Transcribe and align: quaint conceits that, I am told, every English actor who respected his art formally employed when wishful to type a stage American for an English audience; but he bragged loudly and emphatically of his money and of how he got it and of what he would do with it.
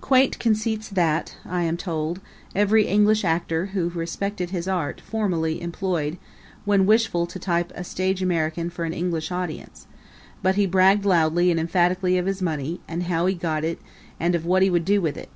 quaint 0.00 0.38
conceits 0.38 0.88
that, 0.88 1.36
I 1.44 1.64
am 1.64 1.76
told, 1.76 2.22
every 2.54 2.86
English 2.86 3.22
actor 3.22 3.66
who 3.66 3.90
respected 3.90 4.48
his 4.48 4.66
art 4.66 5.02
formally 5.02 5.60
employed 5.60 6.16
when 6.64 6.86
wishful 6.86 7.26
to 7.26 7.38
type 7.38 7.70
a 7.74 7.84
stage 7.84 8.22
American 8.22 8.70
for 8.70 8.86
an 8.86 8.94
English 8.94 9.30
audience; 9.30 9.86
but 10.42 10.54
he 10.54 10.64
bragged 10.64 11.04
loudly 11.04 11.50
and 11.50 11.60
emphatically 11.60 12.16
of 12.16 12.24
his 12.24 12.40
money 12.40 12.80
and 12.88 13.02
of 13.02 13.08
how 13.08 13.26
he 13.26 13.34
got 13.34 13.62
it 13.62 13.78
and 14.18 14.34
of 14.34 14.46
what 14.46 14.62
he 14.62 14.70
would 14.70 14.86
do 14.86 15.02
with 15.02 15.18
it. 15.18 15.28